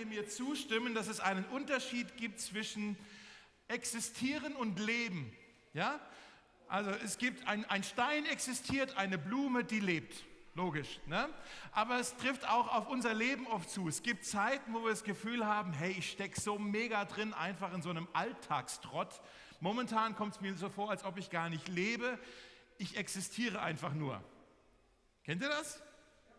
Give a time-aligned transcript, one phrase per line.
[0.00, 2.96] ihr mir zustimmen, dass es einen Unterschied gibt zwischen
[3.68, 5.32] existieren und leben?
[5.74, 6.00] Ja?
[6.68, 10.24] Also es gibt ein, ein Stein existiert, eine Blume, die lebt.
[10.54, 11.00] Logisch.
[11.06, 11.28] Ne?
[11.72, 13.88] Aber es trifft auch auf unser Leben oft zu.
[13.88, 17.72] Es gibt Zeiten, wo wir das Gefühl haben, hey, ich stecke so mega drin, einfach
[17.72, 19.20] in so einem Alltagstrott.
[19.60, 22.18] Momentan kommt es mir so vor, als ob ich gar nicht lebe.
[22.78, 24.22] Ich existiere einfach nur.
[25.24, 25.82] Kennt ihr das?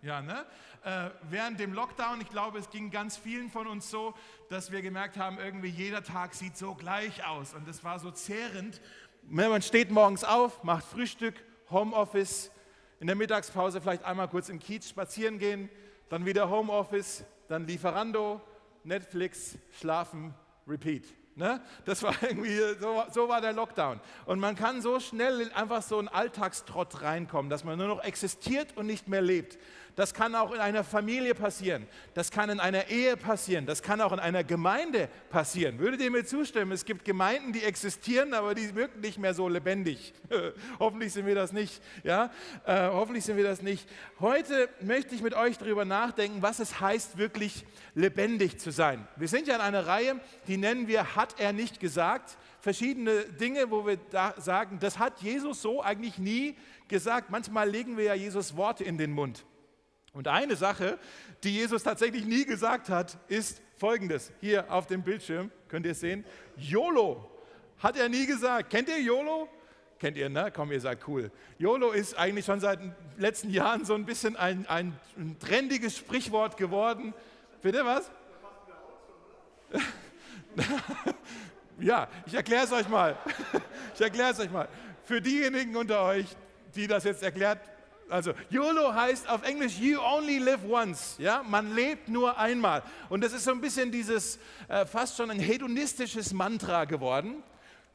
[0.02, 0.46] Ja, ne?
[0.84, 4.16] Äh, während dem Lockdown, ich glaube, es ging ganz vielen von uns so,
[4.50, 7.54] dass wir gemerkt haben, irgendwie jeder Tag sieht so gleich aus.
[7.54, 8.82] Und das war so zehrend.
[9.24, 11.36] Man steht morgens auf, macht Frühstück,
[11.70, 12.50] Homeoffice,
[13.00, 15.70] in der Mittagspause vielleicht einmal kurz im Kiez spazieren gehen,
[16.10, 18.42] dann wieder Homeoffice, dann Lieferando,
[18.84, 20.34] Netflix, schlafen,
[20.68, 21.06] repeat.
[21.36, 21.62] Ne?
[21.86, 24.00] Das war irgendwie, so, so, war der Lockdown.
[24.26, 28.76] Und man kann so schnell einfach so einen Alltagstrott reinkommen, dass man nur noch existiert
[28.78, 29.58] und nicht mehr lebt.
[29.96, 31.86] Das kann auch in einer Familie passieren.
[32.14, 33.66] Das kann in einer Ehe passieren.
[33.66, 35.80] Das kann auch in einer Gemeinde passieren.
[35.80, 36.72] Würdet ihr mir zustimmen?
[36.72, 40.14] Es gibt Gemeinden, die existieren, aber die wirken nicht mehr so lebendig.
[40.80, 41.82] hoffentlich sind wir das nicht.
[42.04, 42.32] Ja?
[42.66, 43.88] Äh, hoffentlich sind wir das nicht.
[44.20, 49.08] Heute möchte ich mit euch darüber nachdenken, was es heißt, wirklich lebendig zu sein.
[49.18, 52.38] Wir sind ja in einer Reihe, die nennen wir Hat er nicht gesagt?
[52.62, 56.56] Verschiedene Dinge, wo wir da sagen, das hat Jesus so eigentlich nie
[56.88, 57.30] gesagt.
[57.30, 59.44] Manchmal legen wir ja Jesus Worte in den Mund.
[60.14, 61.00] Und eine Sache,
[61.44, 64.32] die Jesus tatsächlich nie gesagt hat, ist folgendes.
[64.42, 66.26] Hier auf dem Bildschirm könnt ihr es sehen.
[66.58, 67.30] YOLO
[67.80, 68.70] hat er nie gesagt.
[68.70, 69.48] Kennt ihr YOLO?
[70.00, 70.52] Kennt ihr, ne?
[70.54, 71.32] Komm, ihr sagt cool.
[71.60, 75.96] YOLO ist eigentlich schon seit den letzten Jahren so ein bisschen ein, ein, ein trendiges
[75.96, 77.14] Sprichwort geworden.
[77.62, 78.12] Bitte was?
[81.80, 83.18] ja, ich erkläre es euch mal.
[83.94, 84.68] Ich erkläre es euch mal.
[85.04, 86.26] Für diejenigen unter euch,
[86.74, 87.60] die das jetzt erklärt
[88.12, 91.16] also YOLO heißt auf Englisch You only live once.
[91.18, 92.84] Ja, man lebt nur einmal.
[93.10, 97.44] Und das ist so ein bisschen dieses äh, fast schon ein hedonistisches Mantra geworden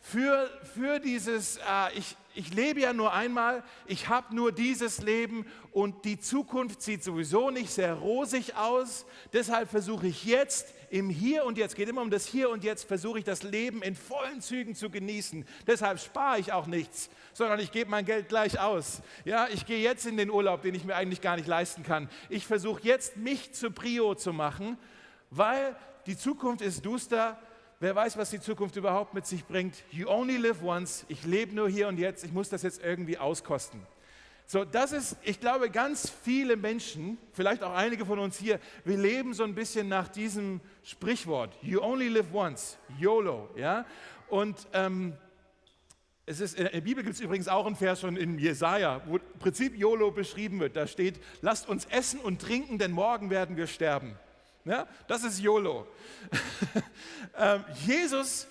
[0.00, 1.60] für, für dieses, äh,
[1.96, 7.02] ich, ich lebe ja nur einmal, ich habe nur dieses Leben und die Zukunft sieht
[7.02, 9.04] sowieso nicht sehr rosig aus.
[9.32, 12.84] Deshalb versuche ich jetzt im Hier und Jetzt, geht immer um das Hier und Jetzt,
[12.84, 15.44] versuche ich das Leben in vollen Zügen zu genießen.
[15.66, 19.02] Deshalb spare ich auch nichts, sondern ich gebe mein Geld gleich aus.
[19.24, 22.08] Ja, ich gehe jetzt in den Urlaub, den ich mir eigentlich gar nicht leisten kann.
[22.30, 24.78] Ich versuche jetzt mich zu Prio zu machen,
[25.30, 25.76] weil
[26.06, 27.38] die Zukunft ist duster
[27.78, 29.84] wer weiß, was die Zukunft überhaupt mit sich bringt.
[29.90, 31.04] You only live once.
[31.08, 32.24] Ich lebe nur hier und jetzt.
[32.24, 33.82] Ich muss das jetzt irgendwie auskosten.
[34.48, 38.96] So, das ist, ich glaube, ganz viele Menschen, vielleicht auch einige von uns hier, wir
[38.96, 41.52] leben so ein bisschen nach diesem Sprichwort.
[41.62, 42.78] You only live once.
[42.96, 43.50] YOLO.
[43.56, 43.84] Ja?
[44.28, 45.14] Und ähm,
[46.26, 49.16] es ist, in der Bibel gibt es übrigens auch einen Vers schon in Jesaja, wo
[49.16, 50.76] im Prinzip YOLO beschrieben wird.
[50.76, 54.16] Da steht: Lasst uns essen und trinken, denn morgen werden wir sterben.
[54.64, 55.88] Ja, das ist YOLO.
[57.38, 58.46] ähm, Jesus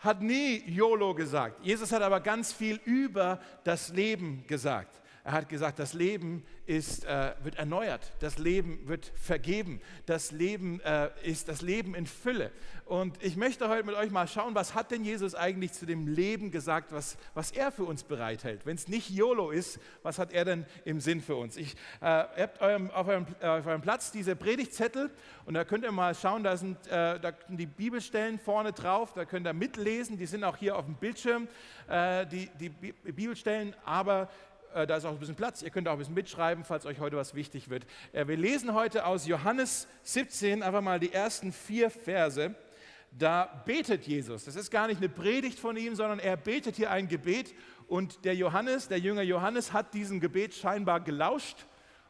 [0.00, 1.64] hat nie YOLO gesagt.
[1.64, 4.98] Jesus hat aber ganz viel über das Leben gesagt.
[5.28, 10.80] Er hat gesagt, das Leben ist, äh, wird erneuert, das Leben wird vergeben, das Leben
[10.80, 12.50] äh, ist das Leben in Fülle.
[12.86, 16.06] Und ich möchte heute mit euch mal schauen, was hat denn Jesus eigentlich zu dem
[16.06, 18.64] Leben gesagt, was, was er für uns bereithält.
[18.64, 21.58] Wenn es nicht YOLO ist, was hat er denn im Sinn für uns?
[21.58, 25.10] Ich, äh, ihr habt eurem, auf, eurem, äh, auf, eurem, Platz diese Predigtzettel
[25.44, 29.12] und da könnt ihr mal schauen, da sind, äh, da sind die Bibelstellen vorne drauf,
[29.12, 31.48] da könnt ihr mitlesen, die sind auch hier auf dem Bildschirm,
[31.86, 34.30] äh, die, die Bibelstellen, aber
[34.74, 35.62] äh, da ist auch ein bisschen Platz.
[35.62, 37.86] Ihr könnt auch ein bisschen mitschreiben, falls euch heute was wichtig wird.
[38.12, 42.54] Äh, wir lesen heute aus Johannes 17 einfach mal die ersten vier Verse.
[43.10, 44.44] Da betet Jesus.
[44.44, 47.54] Das ist gar nicht eine Predigt von ihm, sondern er betet hier ein Gebet.
[47.86, 51.64] Und der Johannes, der Jünger Johannes, hat diesem Gebet scheinbar gelauscht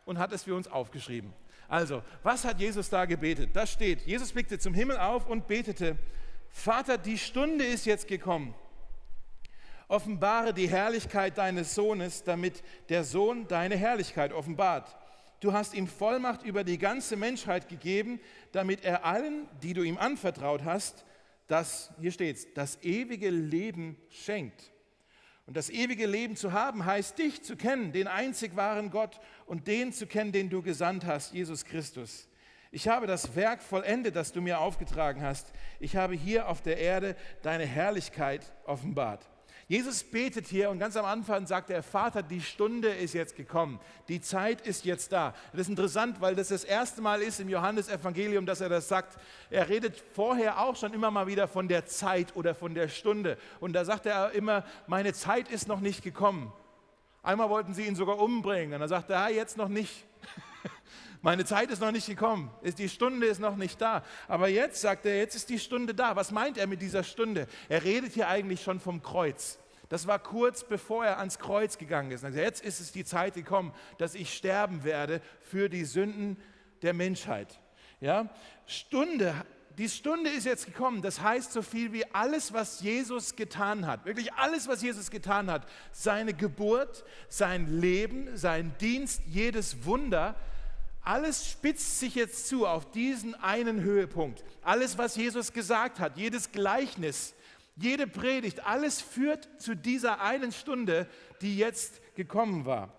[0.05, 1.33] und hat es für uns aufgeschrieben.
[1.69, 3.51] Also, was hat Jesus da gebetet?
[3.53, 5.97] Da steht, Jesus blickte zum Himmel auf und betete,
[6.49, 8.55] Vater, die Stunde ist jetzt gekommen
[9.88, 14.97] Offenbare die Herrlichkeit deines Sohnes, damit der Sohn deine Herrlichkeit offenbart.
[15.41, 18.21] Du hast ihm Vollmacht über die ganze Menschheit gegeben,
[18.53, 21.05] damit er allen, die du ihm anvertraut hast,
[21.46, 24.73] das, hier steht's, das ewige Leben schenkt.
[25.46, 29.67] Und das ewige Leben zu haben, heißt dich zu kennen, den einzig wahren Gott und
[29.67, 32.29] den zu kennen, den du gesandt hast, Jesus Christus.
[32.70, 35.50] Ich habe das Werk vollendet, das du mir aufgetragen hast.
[35.81, 39.26] Ich habe hier auf der Erde deine Herrlichkeit offenbart.
[39.69, 43.79] Jesus betet hier und ganz am Anfang sagt er, Vater, die Stunde ist jetzt gekommen,
[44.09, 45.35] die Zeit ist jetzt da.
[45.53, 49.19] Das ist interessant, weil das das erste Mal ist im Johannesevangelium, dass er das sagt.
[49.50, 53.37] Er redet vorher auch schon immer mal wieder von der Zeit oder von der Stunde.
[53.61, 56.50] Und da sagt er immer, meine Zeit ist noch nicht gekommen.
[57.23, 60.06] Einmal wollten sie ihn sogar umbringen und dann sagt er, ah, jetzt noch nicht.
[61.20, 62.50] Meine Zeit ist noch nicht gekommen.
[62.62, 64.05] Die Stunde ist noch nicht da.
[64.29, 66.15] Aber jetzt sagt er, jetzt ist die Stunde da.
[66.15, 67.49] Was meint er mit dieser Stunde?
[67.69, 69.59] Er redet hier eigentlich schon vom Kreuz.
[69.88, 72.23] Das war kurz bevor er ans Kreuz gegangen ist.
[72.23, 76.37] Jetzt ist es die Zeit gekommen, dass ich sterben werde für die Sünden
[76.82, 77.59] der Menschheit.
[78.00, 78.29] Ja?
[78.67, 79.35] Stunde,
[79.79, 81.03] die Stunde ist jetzt gekommen.
[81.03, 84.05] Das heißt so viel wie alles, was Jesus getan hat.
[84.05, 85.67] Wirklich alles, was Jesus getan hat.
[85.91, 90.35] Seine Geburt, sein Leben, sein Dienst, jedes Wunder.
[91.08, 94.44] Alles spitzt sich jetzt zu auf diesen einen Höhepunkt.
[94.60, 97.32] Alles, was Jesus gesagt hat, jedes Gleichnis,
[97.76, 101.06] jede Predigt, alles führt zu dieser einen Stunde,
[101.40, 102.93] die jetzt gekommen war.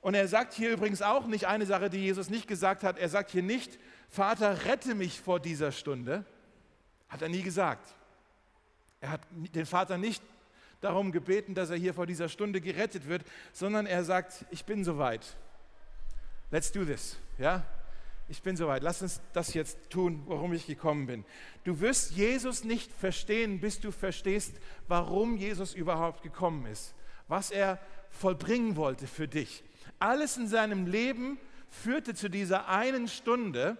[0.00, 2.98] Und er sagt hier übrigens auch nicht eine Sache, die Jesus nicht gesagt hat.
[2.98, 3.78] Er sagt hier nicht,
[4.08, 6.24] Vater, rette mich vor dieser Stunde.
[7.08, 7.94] Hat er nie gesagt.
[9.00, 10.20] Er hat den Vater nicht
[10.80, 13.22] darum gebeten, dass er hier vor dieser Stunde gerettet wird,
[13.52, 15.36] sondern er sagt, ich bin soweit.
[16.50, 17.18] Let's do this.
[17.38, 17.64] Ja?
[18.32, 21.24] ich bin soweit, lass uns das jetzt tun, warum ich gekommen bin.
[21.64, 24.54] Du wirst Jesus nicht verstehen, bis du verstehst,
[24.88, 26.94] warum Jesus überhaupt gekommen ist,
[27.28, 29.62] was er vollbringen wollte für dich.
[29.98, 31.38] Alles in seinem Leben
[31.68, 33.76] führte zu dieser einen Stunde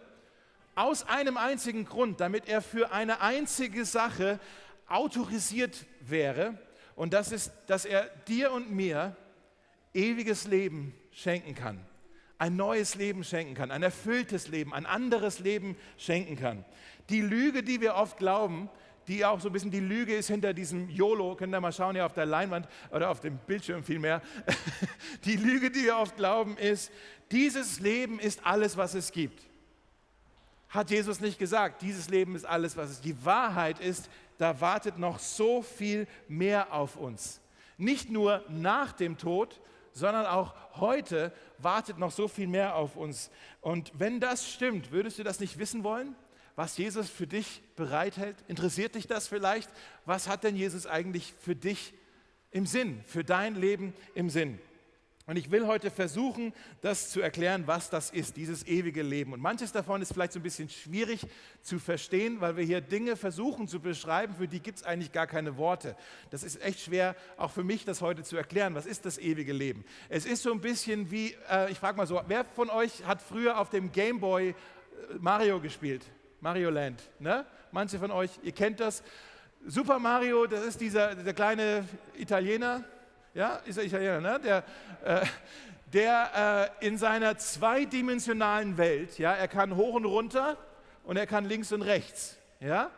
[0.75, 4.39] aus einem einzigen Grund, damit er für eine einzige Sache
[4.87, 6.59] autorisiert wäre.
[6.95, 9.17] Und das ist, dass er dir und mir
[9.95, 11.87] ewiges Leben schenken kann
[12.43, 16.65] ein neues Leben schenken kann, ein erfülltes Leben, ein anderes Leben schenken kann.
[17.09, 18.69] Die Lüge, die wir oft glauben,
[19.06, 21.94] die auch so ein bisschen die Lüge ist hinter diesem YOLO, könnt ihr mal schauen
[21.94, 24.23] hier auf der Leinwand oder auf dem Bildschirm vielmehr.
[25.25, 26.91] Die Lüge, die wir oft glauben, ist,
[27.31, 29.41] dieses Leben ist alles, was es gibt.
[30.69, 33.21] Hat Jesus nicht gesagt, dieses Leben ist alles, was es gibt.
[33.21, 37.41] Die Wahrheit ist, da wartet noch so viel mehr auf uns.
[37.79, 39.61] Nicht nur nach dem Tod,
[39.93, 43.31] sondern auch heute wartet noch so viel mehr auf uns.
[43.61, 46.15] Und wenn das stimmt, würdest du das nicht wissen wollen?
[46.56, 48.37] Was Jesus für dich bereithält?
[48.47, 49.71] Interessiert dich das vielleicht?
[50.05, 51.94] Was hat denn Jesus eigentlich für dich
[52.50, 54.59] im Sinn, für dein Leben im Sinn?
[55.32, 56.52] Und ich will heute versuchen,
[56.82, 59.32] das zu erklären, was das ist, dieses ewige Leben.
[59.32, 61.26] Und manches davon ist vielleicht so ein bisschen schwierig
[61.62, 65.26] zu verstehen, weil wir hier Dinge versuchen zu beschreiben, für die gibt es eigentlich gar
[65.26, 65.96] keine Worte.
[66.29, 68.75] Das ist echt schwer, auch für mich das heute zu erklären.
[68.75, 69.87] Was ist das ewige Leben?
[70.11, 73.23] Es ist so ein bisschen wie, äh, ich frage mal so, wer von euch hat
[73.23, 74.55] früher auf dem Game Boy äh,
[75.19, 76.05] Mario gespielt?
[76.43, 77.46] Mario Land, ne?
[77.70, 79.02] Manche von euch, ihr kennt das.
[79.64, 81.88] Super Mario, das ist dieser, dieser kleine
[82.19, 82.84] Italiener,
[83.34, 84.40] ja, ist er Italiener, ne?
[84.40, 84.64] der,
[85.05, 85.26] äh,
[85.93, 90.56] der äh, in seiner zweidimensionalen Welt, ja, er kann hoch und runter
[91.05, 92.37] und er kann links und rechts.
[92.61, 92.90] Ja?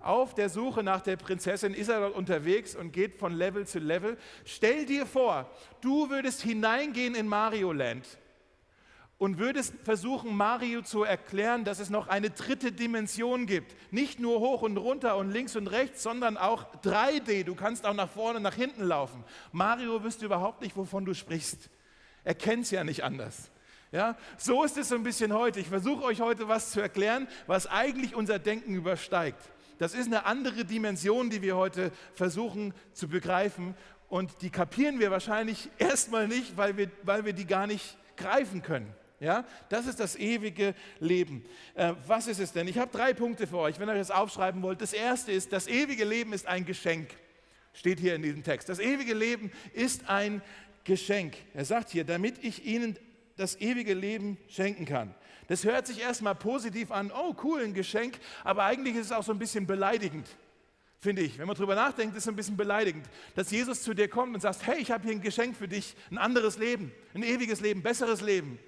[0.00, 3.78] Auf der Suche nach der Prinzessin ist er dort unterwegs und geht von Level zu
[3.78, 4.16] Level.
[4.44, 5.50] Stell dir vor,
[5.80, 8.06] du würdest hineingehen in Mario Land
[9.18, 13.74] und würdest versuchen, Mario zu erklären, dass es noch eine dritte Dimension gibt.
[13.92, 17.42] Nicht nur hoch und runter und links und rechts, sondern auch 3D.
[17.42, 19.24] Du kannst auch nach vorne und nach hinten laufen.
[19.50, 21.68] Mario wüsste überhaupt nicht, wovon du sprichst.
[22.22, 23.50] Er kennt es ja nicht anders.
[23.90, 25.58] Ja, so ist es so ein bisschen heute.
[25.58, 29.40] Ich versuche euch heute was zu erklären, was eigentlich unser Denken übersteigt.
[29.78, 33.74] Das ist eine andere Dimension, die wir heute versuchen zu begreifen.
[34.08, 38.62] Und die kapieren wir wahrscheinlich erstmal nicht, weil wir, weil wir die gar nicht greifen
[38.62, 38.92] können.
[39.20, 41.44] Ja, das ist das ewige Leben.
[41.74, 42.68] Äh, was ist es denn?
[42.68, 44.80] Ich habe drei Punkte für euch, wenn ihr das aufschreiben wollt.
[44.80, 47.10] Das erste ist, das ewige Leben ist ein Geschenk.
[47.72, 48.68] Steht hier in diesem Text.
[48.68, 50.40] Das ewige Leben ist ein
[50.84, 51.34] Geschenk.
[51.52, 52.96] Er sagt hier, damit ich ihnen
[53.36, 55.14] das ewige Leben schenken kann.
[55.48, 57.10] Das hört sich erstmal positiv an.
[57.12, 58.18] Oh, cool, ein Geschenk.
[58.44, 60.28] Aber eigentlich ist es auch so ein bisschen beleidigend
[61.00, 61.38] finde ich.
[61.38, 64.40] Wenn man darüber nachdenkt, ist es ein bisschen beleidigend, dass Jesus zu dir kommt und
[64.40, 67.84] sagt, hey, ich habe hier ein Geschenk für dich, ein anderes Leben, ein ewiges Leben,
[67.84, 68.58] besseres Leben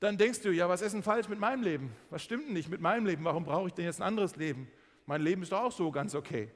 [0.00, 1.90] dann denkst du, ja, was ist denn falsch mit meinem Leben?
[2.10, 3.24] Was stimmt denn nicht mit meinem Leben?
[3.24, 4.68] Warum brauche ich denn jetzt ein anderes Leben?
[5.06, 6.50] Mein Leben ist doch auch so ganz okay.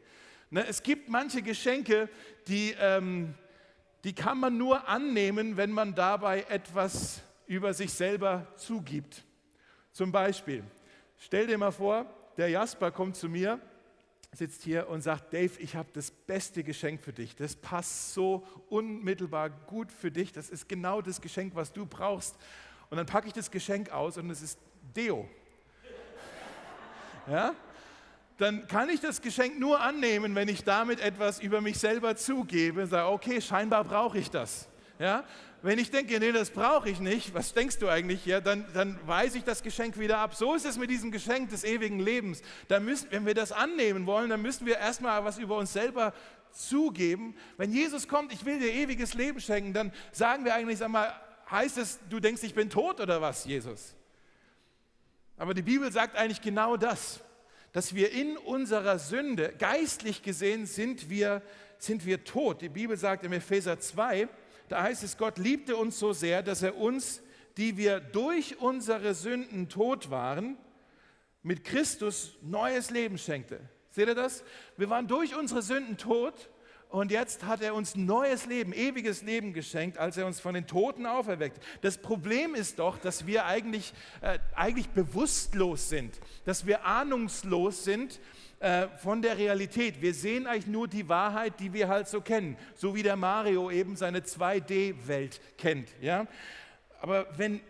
[0.50, 2.08] Ne, es gibt manche Geschenke,
[2.48, 3.34] die, ähm,
[4.04, 9.24] die kann man nur annehmen, wenn man dabei etwas über sich selber zugibt.
[9.92, 10.64] Zum Beispiel,
[11.16, 12.06] stell dir mal vor,
[12.36, 13.60] der Jasper kommt zu mir,
[14.32, 17.34] sitzt hier und sagt, Dave, ich habe das beste Geschenk für dich.
[17.36, 20.32] Das passt so unmittelbar gut für dich.
[20.32, 22.36] Das ist genau das Geschenk, was du brauchst.
[22.90, 24.58] Und dann packe ich das Geschenk aus und es ist
[24.94, 25.28] Deo.
[27.30, 27.54] Ja?
[28.38, 32.82] Dann kann ich das Geschenk nur annehmen, wenn ich damit etwas über mich selber zugebe
[32.82, 34.66] und sage, okay, scheinbar brauche ich das.
[34.98, 35.24] Ja?
[35.62, 38.24] Wenn ich denke, nee, das brauche ich nicht, was denkst du eigentlich?
[38.24, 40.34] Ja, dann, dann weise ich das Geschenk wieder ab.
[40.34, 42.40] So ist es mit diesem Geschenk des ewigen Lebens.
[42.68, 46.14] Da müssen, wenn wir das annehmen wollen, dann müssen wir erstmal was über uns selber
[46.50, 47.34] zugeben.
[47.58, 51.12] Wenn Jesus kommt, ich will dir ewiges Leben schenken, dann sagen wir eigentlich, sag mal,
[51.50, 53.94] heißt es, du denkst, ich bin tot oder was, Jesus?
[55.36, 57.20] Aber die Bibel sagt eigentlich genau das,
[57.72, 61.42] dass wir in unserer Sünde, geistlich gesehen, sind wir,
[61.78, 62.62] sind wir tot.
[62.62, 64.28] Die Bibel sagt im Epheser 2,
[64.68, 67.22] da heißt es, Gott liebte uns so sehr, dass er uns,
[67.56, 70.56] die wir durch unsere Sünden tot waren,
[71.42, 73.60] mit Christus neues Leben schenkte.
[73.90, 74.44] Seht ihr das?
[74.76, 76.50] Wir waren durch unsere Sünden tot
[76.90, 80.66] und jetzt hat er uns neues Leben, ewiges Leben geschenkt, als er uns von den
[80.66, 81.62] Toten auferweckt.
[81.82, 88.20] Das Problem ist doch, dass wir eigentlich, äh, eigentlich bewusstlos sind, dass wir ahnungslos sind
[88.58, 90.02] äh, von der Realität.
[90.02, 93.70] Wir sehen eigentlich nur die Wahrheit, die wir halt so kennen, so wie der Mario
[93.70, 95.88] eben seine 2D-Welt kennt.
[96.00, 96.26] Ja?
[97.00, 97.60] Aber wenn,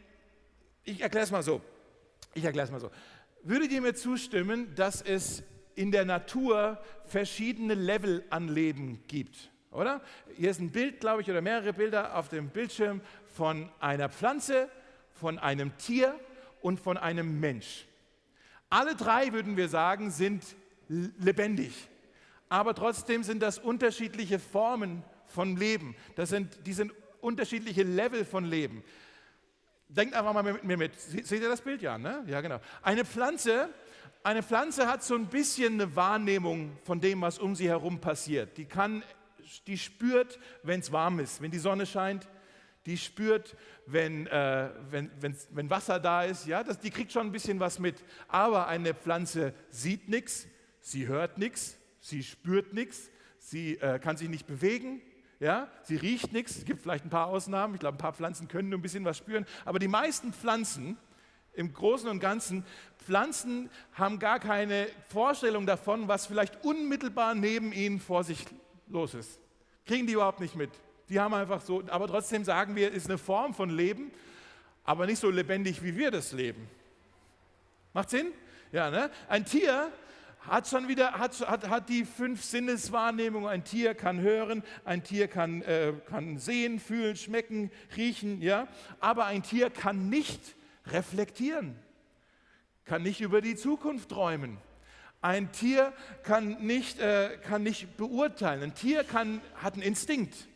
[0.84, 1.60] ich erkläre es mal so,
[2.32, 2.90] ich erkläre es mal so.
[3.42, 5.42] Würdet ihr mir zustimmen, dass es
[5.74, 10.00] in der Natur verschiedene Level an Leben gibt, oder?
[10.36, 13.00] Hier ist ein Bild, glaube ich, oder mehrere Bilder auf dem Bildschirm
[13.34, 14.68] von einer Pflanze,
[15.12, 16.18] von einem Tier
[16.60, 17.86] und von einem Mensch.
[18.68, 20.44] Alle drei, würden wir sagen, sind
[20.88, 21.88] lebendig.
[22.48, 25.94] Aber trotzdem sind das unterschiedliche Formen von Leben.
[26.16, 28.82] Das sind, die sind unterschiedliche Level von Leben.
[29.88, 30.98] Denkt einfach mal mit mir mit.
[31.00, 31.98] Seht ihr das Bild ja?
[31.98, 32.24] Ne?
[32.26, 32.60] Ja, genau.
[32.82, 33.68] Eine Pflanze
[34.22, 38.56] eine Pflanze hat so ein bisschen eine Wahrnehmung von dem, was um sie herum passiert.
[38.58, 39.02] Die, kann,
[39.66, 42.28] die spürt, wenn es warm ist, wenn die Sonne scheint.
[42.86, 45.10] Die spürt, wenn, äh, wenn,
[45.50, 46.46] wenn Wasser da ist.
[46.46, 48.02] Ja, das, die kriegt schon ein bisschen was mit.
[48.28, 50.46] Aber eine Pflanze sieht nichts,
[50.80, 55.02] sie hört nichts, sie spürt nichts, sie äh, kann sich nicht bewegen.
[55.40, 56.56] Ja, sie riecht nichts.
[56.56, 57.74] Es gibt vielleicht ein paar Ausnahmen.
[57.74, 59.46] Ich glaube, ein paar Pflanzen können nur ein bisschen was spüren.
[59.64, 60.98] Aber die meisten Pflanzen
[61.60, 62.64] im Großen und Ganzen,
[63.04, 68.46] Pflanzen haben gar keine Vorstellung davon, was vielleicht unmittelbar neben ihnen vor sich
[68.88, 69.38] los ist.
[69.86, 70.70] Kriegen die überhaupt nicht mit.
[71.08, 74.10] Die haben einfach so, aber trotzdem sagen wir, ist eine Form von Leben,
[74.84, 76.66] aber nicht so lebendig, wie wir das leben.
[77.92, 78.32] Macht Sinn?
[78.72, 79.10] Ja, ne?
[79.28, 79.92] Ein Tier
[80.40, 83.48] hat schon wieder, hat, hat, hat die fünf Sinneswahrnehmungen.
[83.48, 88.68] Ein Tier kann hören, ein Tier kann, äh, kann sehen, fühlen, schmecken, riechen, ja.
[89.00, 90.54] Aber ein Tier kann nicht
[90.86, 91.76] reflektieren,
[92.84, 94.58] kann nicht über die Zukunft träumen.
[95.22, 98.62] Ein Tier kann nicht, äh, kann nicht beurteilen.
[98.62, 100.48] Ein Tier kann, hat einen Instinkt.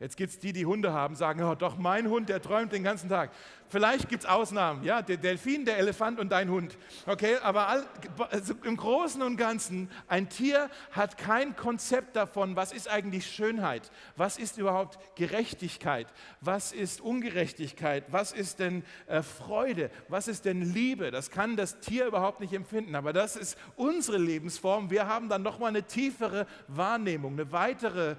[0.00, 2.84] Jetzt gibt es die, die Hunde haben, sagen, oh, doch, mein Hund, der träumt den
[2.84, 3.32] ganzen Tag.
[3.68, 6.78] Vielleicht gibt es Ausnahmen, ja, der Delfin, der Elefant und dein Hund.
[7.04, 7.84] Okay, aber all,
[8.30, 13.90] also im Großen und Ganzen, ein Tier hat kein Konzept davon, was ist eigentlich Schönheit,
[14.16, 16.06] was ist überhaupt Gerechtigkeit,
[16.40, 21.10] was ist Ungerechtigkeit, was ist denn äh, Freude, was ist denn Liebe.
[21.10, 24.90] Das kann das Tier überhaupt nicht empfinden, aber das ist unsere Lebensform.
[24.90, 28.14] Wir haben dann nochmal eine tiefere Wahrnehmung, eine weitere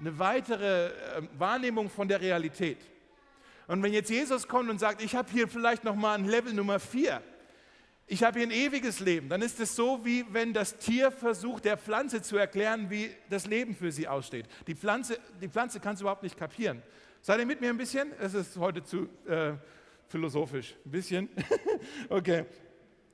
[0.00, 2.78] eine weitere ähm, Wahrnehmung von der Realität.
[3.66, 6.52] Und wenn jetzt Jesus kommt und sagt, ich habe hier vielleicht noch mal ein Level
[6.52, 7.22] Nummer vier,
[8.06, 11.64] ich habe hier ein ewiges Leben, dann ist es so, wie wenn das Tier versucht,
[11.64, 14.46] der Pflanze zu erklären, wie das Leben für sie aussteht.
[14.66, 16.82] Die Pflanze, die Pflanze kann es überhaupt nicht kapieren.
[17.20, 18.10] Seid ihr mit mir ein bisschen?
[18.18, 19.52] Es ist heute zu äh,
[20.08, 20.74] philosophisch.
[20.84, 21.28] Ein bisschen?
[22.08, 22.46] okay.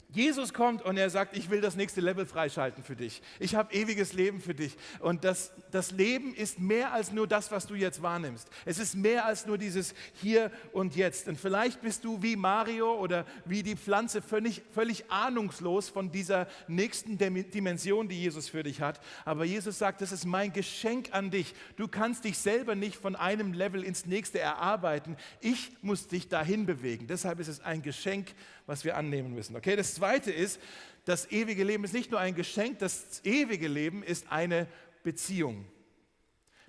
[0.08, 3.20] Jesus kommt und er sagt, ich will das nächste Level freischalten für dich.
[3.40, 4.76] Ich habe ewiges Leben für dich.
[5.00, 8.48] Und das, das Leben ist mehr als nur das, was du jetzt wahrnimmst.
[8.64, 11.26] Es ist mehr als nur dieses Hier und Jetzt.
[11.26, 16.46] Und vielleicht bist du wie Mario oder wie die Pflanze völlig, völlig ahnungslos von dieser
[16.68, 19.00] nächsten Dimension, die Jesus für dich hat.
[19.25, 21.52] Aber Jesus sagt, das ist mein Geschenk an dich.
[21.76, 25.16] Du kannst dich selber nicht von einem Level ins nächste erarbeiten.
[25.40, 27.08] Ich muss dich dahin bewegen.
[27.08, 28.28] Deshalb ist es ein Geschenk
[28.66, 29.56] was wir annehmen müssen.
[29.56, 30.61] Okay, das zweite ist,
[31.04, 34.66] das ewige Leben ist nicht nur ein Geschenk, das ewige Leben ist eine
[35.02, 35.66] Beziehung.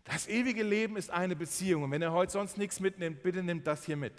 [0.04, 1.84] Das ewige Leben ist eine Beziehung.
[1.84, 4.13] Und wenn ihr heute sonst nichts mitnimmt, bitte nehmt das hier mit.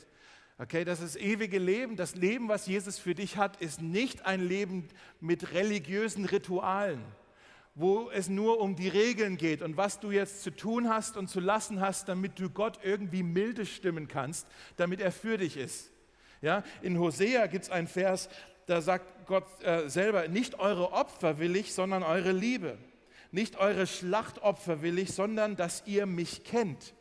[0.59, 1.97] Okay, das ist ewige Leben.
[1.97, 4.89] Das Leben, was Jesus für dich hat, ist nicht ein Leben
[5.21, 7.01] mit religiösen Ritualen,
[7.77, 11.29] wo es nur um die Regeln geht und was du jetzt zu tun hast und
[11.29, 15.93] zu lassen hast, damit du Gott irgendwie milde stimmen kannst, damit er für dich ist.
[16.41, 18.29] Ja, in Hosea gibt es einen Vers,
[18.67, 22.79] da sagt Gott äh, selber, nicht eure Opfer will ich, sondern eure Liebe.
[23.31, 26.95] Nicht eure Schlachtopfer will ich, sondern dass ihr mich kennt.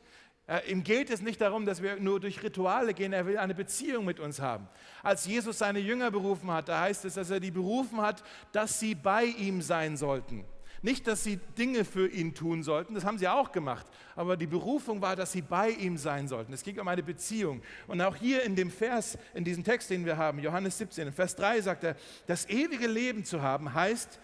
[0.47, 3.53] Äh, ihm geht es nicht darum, dass wir nur durch Rituale gehen, er will eine
[3.53, 4.67] Beziehung mit uns haben.
[5.03, 8.79] Als Jesus seine Jünger berufen hat, da heißt es, dass er die berufen hat, dass
[8.79, 10.45] sie bei ihm sein sollten.
[10.81, 14.45] Nicht, dass sie Dinge für ihn tun sollten, das haben sie auch gemacht, aber die
[14.45, 16.53] Berufung war, dass sie bei ihm sein sollten.
[16.53, 17.61] Es ging um eine Beziehung.
[17.87, 21.13] Und auch hier in dem Vers, in diesem Text, den wir haben, Johannes 17, in
[21.13, 21.95] Vers 3 sagt er,
[22.27, 24.19] das ewige Leben zu haben heißt,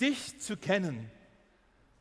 [0.00, 1.10] dich zu kennen.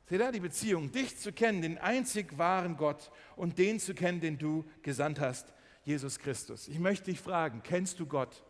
[0.06, 4.22] Seht ihr die Beziehung, dich zu kennen, den einzig wahren Gott und den zu kennen,
[4.22, 6.68] den du gesandt hast, Jesus Christus.
[6.68, 8.44] Ich möchte dich fragen, kennst du Gott?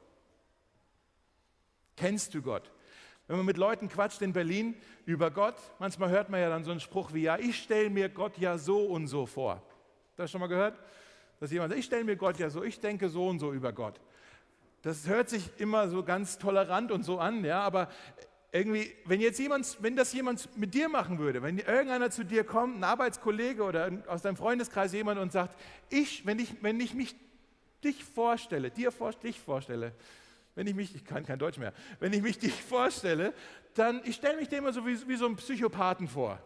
[1.95, 2.71] Kennst du Gott?
[3.27, 4.75] Wenn man mit Leuten quatscht in Berlin
[5.05, 8.09] über Gott, manchmal hört man ja dann so einen Spruch wie, ja, ich stelle mir
[8.09, 9.55] Gott ja so und so vor.
[9.55, 10.77] Hast du das schon mal gehört?
[11.39, 13.71] Dass jemand sagt, ich stelle mir Gott ja so, ich denke so und so über
[13.71, 13.99] Gott.
[14.81, 17.87] Das hört sich immer so ganz tolerant und so an, ja, aber
[18.51, 22.43] irgendwie, wenn jetzt jemand, wenn das jemand mit dir machen würde, wenn irgendeiner zu dir
[22.43, 26.93] kommt, ein Arbeitskollege oder aus deinem Freundeskreis jemand und sagt, ich, wenn ich, wenn ich
[26.93, 27.15] mich
[27.83, 29.93] dich vorstelle, dir vor, dich vorstelle,
[30.55, 33.33] wenn ich mich, ich kann kein Deutsch mehr, wenn ich mich dich vorstelle,
[33.73, 36.39] dann, ich stelle mich dir immer so wie, wie so ein Psychopathen vor.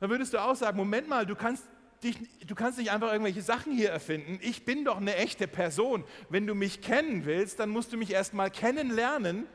[0.00, 1.64] Dann würdest du auch sagen, Moment mal, du kannst,
[2.02, 4.38] dich, du kannst nicht einfach irgendwelche Sachen hier erfinden.
[4.42, 6.04] Ich bin doch eine echte Person.
[6.28, 9.46] Wenn du mich kennen willst, dann musst du mich erst mal kennenlernen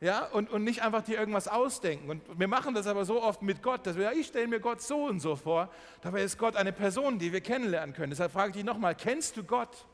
[0.00, 2.10] ja, und, und nicht einfach dir irgendwas ausdenken.
[2.10, 4.60] Und wir machen das aber so oft mit Gott, dass wir, ja, ich stelle mir
[4.60, 5.70] Gott so und so vor.
[6.02, 8.10] Dabei ist Gott eine Person, die wir kennenlernen können.
[8.10, 9.86] Deshalb frage ich dich nochmal, kennst du Gott?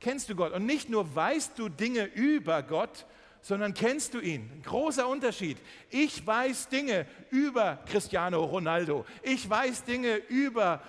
[0.00, 0.52] Kennst du Gott?
[0.52, 3.06] Und nicht nur weißt du Dinge über Gott,
[3.40, 4.50] sondern kennst du ihn.
[4.54, 5.58] Ein großer Unterschied.
[5.90, 9.04] Ich weiß Dinge über Cristiano Ronaldo.
[9.22, 10.82] Ich weiß Dinge über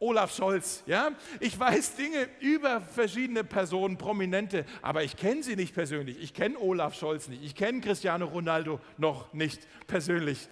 [0.00, 0.82] Olaf Scholz.
[0.86, 1.10] Ja?
[1.40, 6.22] Ich weiß Dinge über verschiedene Personen, Prominente, aber ich kenne sie nicht persönlich.
[6.22, 7.42] Ich kenne Olaf Scholz nicht.
[7.44, 10.48] Ich kenne Cristiano Ronaldo noch nicht persönlich.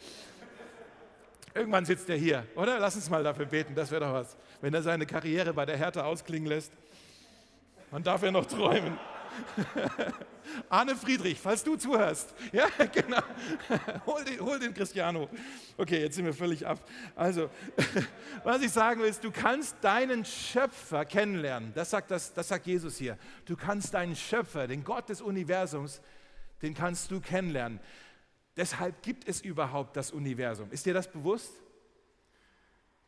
[1.54, 2.78] Irgendwann sitzt er hier, oder?
[2.78, 4.36] Lass uns mal dafür beten, das wäre doch was.
[4.60, 6.72] Wenn er seine Karriere bei der Hertha ausklingen lässt,
[7.90, 8.98] man darf ja noch träumen.
[10.68, 12.34] Arne Friedrich, falls du zuhörst.
[12.52, 13.20] Ja, genau.
[14.06, 15.28] Hol den, hol den Cristiano.
[15.76, 16.80] Okay, jetzt sind wir völlig ab.
[17.14, 17.50] Also,
[18.44, 21.72] was ich sagen will, ist, du kannst deinen Schöpfer kennenlernen.
[21.74, 23.18] Das sagt, das, das sagt Jesus hier.
[23.44, 26.00] Du kannst deinen Schöpfer, den Gott des Universums,
[26.62, 27.80] den kannst du kennenlernen.
[28.56, 30.70] Deshalb gibt es überhaupt das Universum.
[30.70, 31.52] Ist dir das bewusst?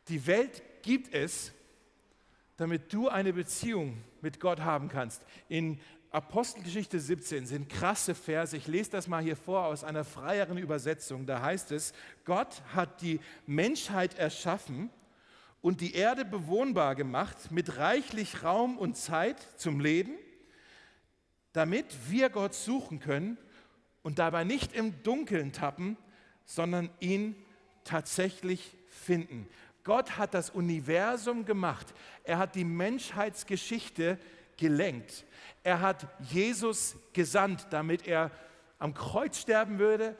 [0.07, 1.51] Die Welt gibt es,
[2.59, 5.21] damit du eine Beziehung mit Gott haben kannst.
[5.47, 5.79] In
[6.11, 8.55] Apostelgeschichte 17 sind krasse Verse.
[8.57, 11.25] Ich lese das mal hier vor aus einer freieren Übersetzung.
[11.25, 11.93] Da heißt es,
[12.25, 14.89] Gott hat die Menschheit erschaffen
[15.61, 20.11] und die Erde bewohnbar gemacht mit reichlich Raum und Zeit zum Leben,
[21.53, 23.37] damit wir Gott suchen können
[24.01, 25.95] und dabei nicht im Dunkeln tappen,
[26.43, 27.35] sondern ihn
[27.85, 29.47] tatsächlich finden.
[29.83, 31.87] Gott hat das Universum gemacht.
[32.23, 34.17] Er hat die Menschheitsgeschichte
[34.57, 35.25] gelenkt.
[35.63, 38.31] Er hat Jesus gesandt, damit er
[38.77, 40.15] am Kreuz sterben würde,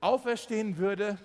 [0.00, 1.18] auferstehen würde,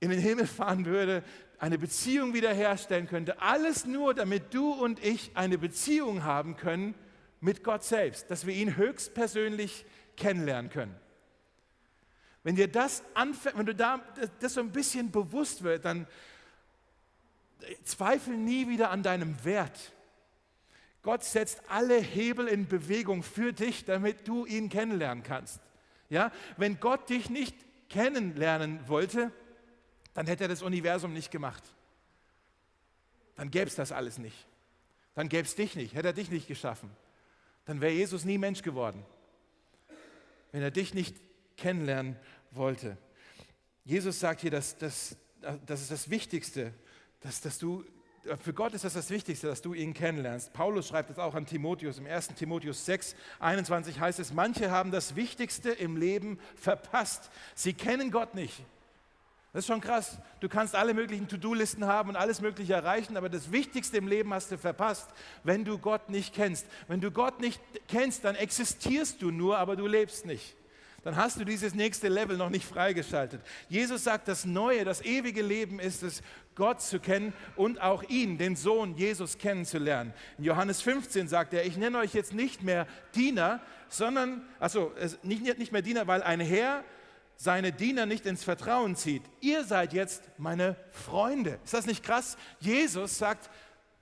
[0.00, 1.22] in den Himmel fahren würde,
[1.58, 3.40] eine Beziehung wiederherstellen könnte.
[3.40, 6.94] Alles nur, damit du und ich eine Beziehung haben können
[7.40, 10.94] mit Gott selbst, dass wir ihn höchstpersönlich kennenlernen können.
[12.42, 14.00] Wenn dir das anfängt, wenn du da
[14.40, 16.06] das so ein bisschen bewusst wird, dann
[17.84, 19.92] zweifel nie wieder an deinem Wert.
[21.02, 25.60] Gott setzt alle Hebel in Bewegung für dich, damit du ihn kennenlernen kannst.
[26.08, 26.32] Ja?
[26.56, 27.54] Wenn Gott dich nicht
[27.90, 29.30] kennenlernen wollte,
[30.14, 31.62] dann hätte er das Universum nicht gemacht.
[33.36, 34.46] Dann gäbe es das alles nicht.
[35.14, 36.90] Dann gäbe es dich nicht, hätte er dich nicht geschaffen.
[37.66, 39.04] Dann wäre Jesus nie Mensch geworden,
[40.52, 41.16] wenn er dich nicht
[41.56, 42.16] kennenlernen
[42.50, 42.96] wollte.
[43.84, 45.16] Jesus sagt hier, dass, dass,
[45.66, 46.72] das ist das Wichtigste,
[47.24, 47.84] dass, dass du
[48.40, 50.52] für Gott ist das das Wichtigste, dass du ihn kennenlernst.
[50.54, 51.98] Paulus schreibt es auch an Timotheus.
[51.98, 52.28] Im 1.
[52.28, 57.30] Timotheus 6, 21 heißt es, manche haben das Wichtigste im Leben verpasst.
[57.54, 58.64] Sie kennen Gott nicht.
[59.52, 60.16] Das ist schon krass.
[60.40, 64.32] Du kannst alle möglichen To-Do-Listen haben und alles Mögliche erreichen, aber das Wichtigste im Leben
[64.32, 65.10] hast du verpasst,
[65.42, 66.66] wenn du Gott nicht kennst.
[66.88, 70.56] Wenn du Gott nicht kennst, dann existierst du nur, aber du lebst nicht
[71.04, 73.42] dann hast du dieses nächste Level noch nicht freigeschaltet.
[73.68, 76.22] Jesus sagt, das neue, das ewige Leben ist es,
[76.54, 80.12] Gott zu kennen und auch ihn, den Sohn Jesus kennenzulernen.
[80.38, 85.58] In Johannes 15 sagt er, ich nenne euch jetzt nicht mehr Diener, sondern, also nicht,
[85.58, 86.84] nicht mehr Diener, weil ein Herr
[87.36, 89.22] seine Diener nicht ins Vertrauen zieht.
[89.40, 91.58] Ihr seid jetzt meine Freunde.
[91.64, 92.36] Ist das nicht krass?
[92.60, 93.50] Jesus sagt,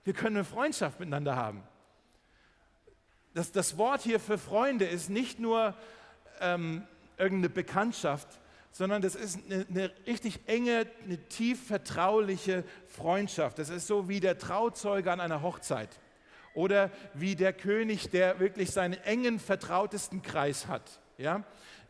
[0.05, 1.63] wir können eine Freundschaft miteinander haben.
[3.35, 5.75] Das, das Wort hier für Freunde ist nicht nur
[6.41, 6.87] ähm,
[7.17, 8.29] irgendeine Bekanntschaft,
[8.73, 13.59] sondern das ist eine, eine, richtig enge, eine tief vertrauliche Freundschaft.
[13.59, 15.91] Das ist so wie der Trauzeuge an einer Hochzeit
[16.55, 21.01] oder wie der König, der wirklich seinen engen, vertrautesten Kreis hat.
[21.19, 21.45] Ja?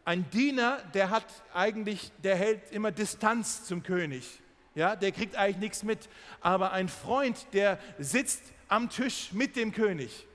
[0.05, 4.41] Ein Diener, der hat eigentlich, der hält immer Distanz zum König.
[4.75, 4.97] Ja?
[4.97, 6.09] Der kriegt eigentlich nichts mit.
[6.41, 10.27] Aber ein Freund, der sitzt am Tisch mit dem König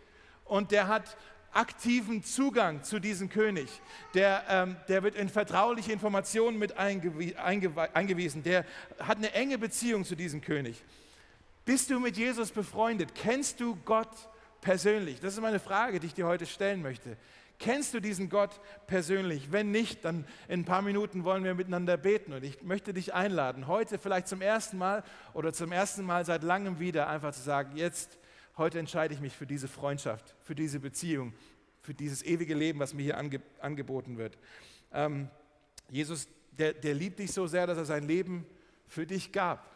[0.45, 1.17] und der hat
[1.51, 3.69] aktiven Zugang zu diesem König.
[4.13, 7.11] Der, ähm, der wird in vertrauliche Informationen mit eingew
[7.93, 8.43] eingewiesen.
[8.43, 8.65] Der
[8.99, 10.83] hat eine enge Beziehung zu diesem König.
[11.65, 13.13] Bist du mit Jesus befreundet?
[13.13, 14.09] Kennst du Gott
[14.61, 15.19] persönlich?
[15.19, 17.17] Das ist meine Frage, die ich dir heute stellen möchte.
[17.59, 19.51] Kennst du diesen Gott persönlich?
[19.51, 22.33] Wenn nicht, dann in ein paar Minuten wollen wir miteinander beten.
[22.33, 26.43] Und ich möchte dich einladen, heute vielleicht zum ersten Mal oder zum ersten Mal seit
[26.43, 28.19] langem wieder einfach zu sagen, jetzt,
[28.57, 31.33] heute entscheide ich mich für diese Freundschaft, für diese Beziehung,
[31.81, 34.37] für dieses ewige Leben, was mir hier ange angeboten wird.
[34.91, 35.29] Ähm,
[35.89, 38.45] Jesus, der, der liebt dich so sehr, dass er sein Leben
[38.87, 39.69] für dich gab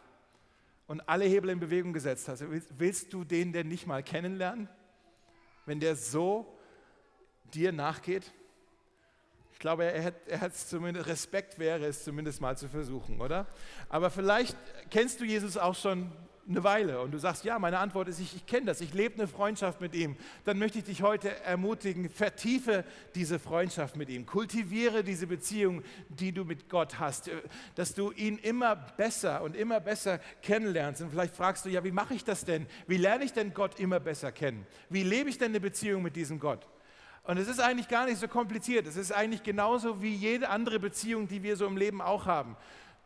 [0.86, 2.40] und alle Hebel in Bewegung gesetzt hat.
[2.76, 4.68] Willst du den denn nicht mal kennenlernen?
[5.64, 6.58] Wenn der so
[7.54, 8.32] dir nachgeht?
[9.52, 13.46] Ich glaube, er hat, er hat zumindest, Respekt wäre es zumindest mal zu versuchen, oder?
[13.88, 14.56] Aber vielleicht
[14.90, 16.10] kennst du Jesus auch schon
[16.48, 19.14] eine Weile und du sagst, ja, meine Antwort ist, ich, ich kenne das, ich lebe
[19.14, 24.26] eine Freundschaft mit ihm, dann möchte ich dich heute ermutigen, vertiefe diese Freundschaft mit ihm,
[24.26, 27.42] kultiviere diese Beziehung, die du mit Gott hast, äh,
[27.76, 31.02] dass du ihn immer besser und immer besser kennenlernst.
[31.02, 32.66] Und vielleicht fragst du, ja, wie mache ich das denn?
[32.88, 34.66] Wie lerne ich denn Gott immer besser kennen?
[34.88, 36.66] Wie lebe ich denn eine Beziehung mit diesem Gott?
[37.22, 38.88] Und es ist eigentlich gar nicht so kompliziert.
[38.88, 42.56] Es ist eigentlich genauso wie jede andere Beziehung, die wir so im Leben auch haben.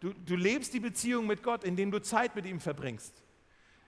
[0.01, 3.25] Du, du lebst die Beziehung mit Gott, indem du Zeit mit ihm verbringst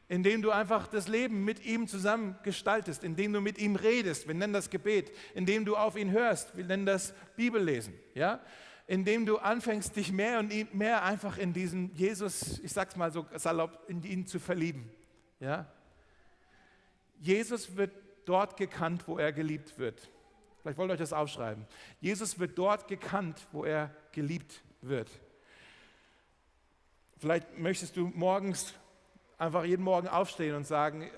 [0.08, 4.34] indem du einfach das Leben mit ihm zusammen gestaltest, indem du mit ihm redest, wir
[4.34, 8.40] nennen das Gebet, indem du auf ihn hörst, wir nennen das Bibellesen, ja?
[8.86, 13.26] indem du anfängst, dich mehr und mehr einfach in diesen Jesus, ich sag's mal so
[13.36, 14.90] salopp, in ihn zu verlieben.
[15.40, 15.66] Ja?
[17.20, 17.92] Jesus wird
[18.24, 20.10] dort gekannt, wo er geliebt wird.
[20.62, 21.66] Vielleicht wollt ihr euch das aufschreiben.
[22.00, 25.10] Jesus wird dort gekannt, wo er geliebt wird.
[27.18, 28.74] Vielleicht möchtest du morgens
[29.38, 31.08] einfach jeden Morgen aufstehen und sagen,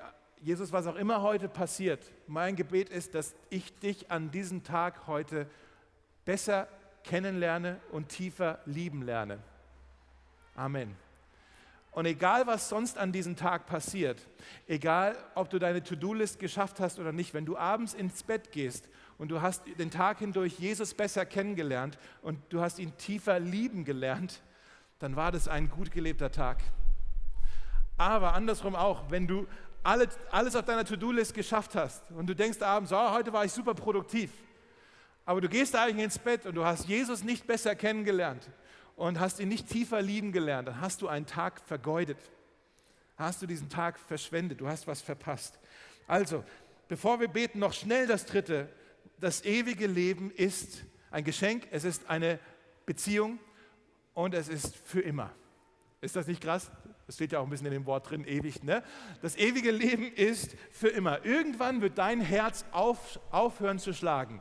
[0.42, 5.06] Jesus, was auch immer heute passiert, mein Gebet ist, dass ich dich an diesem Tag
[5.06, 5.46] heute
[6.24, 6.68] besser
[7.04, 9.38] kennenlerne und tiefer lieben lerne.
[10.54, 10.96] Amen.
[11.92, 14.24] Und egal, was sonst an diesem Tag passiert,
[14.68, 18.88] egal, ob du deine To-Do-List geschafft hast oder nicht, wenn du abends ins Bett gehst
[19.18, 23.84] und du hast den Tag hindurch Jesus besser kennengelernt und du hast ihn tiefer lieben
[23.84, 24.40] gelernt,
[25.00, 26.58] dann war das ein gut gelebter Tag.
[28.00, 29.46] Aber andersrum auch, wenn du
[29.82, 33.52] alles, alles auf deiner To-Do-List geschafft hast und du denkst abends, oh, heute war ich
[33.52, 34.30] super produktiv,
[35.26, 38.48] aber du gehst eigentlich ins Bett und du hast Jesus nicht besser kennengelernt
[38.96, 42.16] und hast ihn nicht tiefer lieben gelernt, dann hast du einen Tag vergeudet.
[43.18, 45.58] Hast du diesen Tag verschwendet, du hast was verpasst.
[46.06, 46.42] Also,
[46.88, 48.70] bevor wir beten, noch schnell das dritte.
[49.18, 52.38] Das ewige Leben ist ein Geschenk, es ist eine
[52.86, 53.38] Beziehung
[54.14, 55.30] und es ist für immer.
[56.00, 56.70] Ist das nicht krass?
[57.10, 58.62] Das steht ja auch ein bisschen in dem Wort drin, ewig.
[58.62, 58.84] Ne?
[59.20, 61.24] Das ewige Leben ist für immer.
[61.24, 64.40] Irgendwann wird dein Herz auf, aufhören zu schlagen.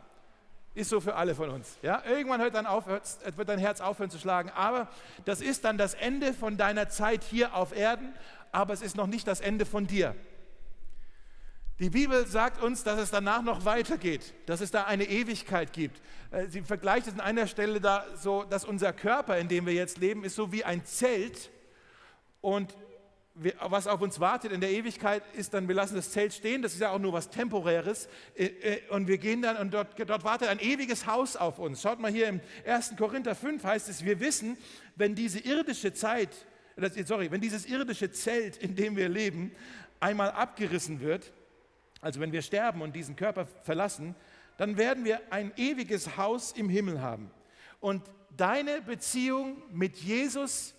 [0.76, 1.80] Ist so für alle von uns.
[1.82, 2.04] Ja?
[2.06, 4.52] Irgendwann hört dann auf, wird dein Herz aufhören zu schlagen.
[4.52, 4.88] Aber
[5.26, 8.14] das ist dann das Ende von deiner Zeit hier auf Erden,
[8.52, 10.16] aber es ist noch nicht das Ende von dir.
[11.80, 16.04] Die Bibel sagt uns, dass es danach noch weitergeht, dass es da eine Ewigkeit gibt.
[16.30, 19.74] Äh, sie vergleicht es an einer Stelle da so, dass unser Körper, in dem wir
[19.74, 21.50] jetzt leben, ist so wie ein Zelt,
[22.42, 22.74] und
[23.42, 26.62] wir, was auf uns wartet in der Ewigkeit ist dann, wir lassen das Zelt stehen,
[26.62, 28.10] das ist ja auch nur was Temporäres.
[28.36, 31.82] Äh, äh, und wir gehen dann und dort, dort wartet ein ewiges Haus auf uns.
[31.82, 32.96] Schaut mal hier im 1.
[32.98, 34.58] Korinther 5 heißt es, wir wissen,
[34.96, 36.30] wenn diese irdische Zeit,
[37.06, 39.54] sorry, wenn dieses irdische Zelt, in dem wir leben,
[40.00, 41.32] einmal abgerissen wird,
[42.02, 44.16] also wenn wir sterben und diesen Körper verlassen,
[44.58, 47.32] dann werden wir ein ewiges Haus im Himmel haben.
[47.80, 48.04] Und
[48.36, 50.74] deine Beziehung mit Jesus